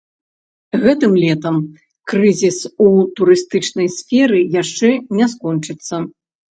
[0.83, 1.55] Гэтым летам
[2.13, 2.89] крызіс у
[3.21, 6.07] турыстычнай сферы яшчэ не скончыцца.